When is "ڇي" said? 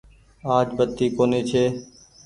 1.49-1.63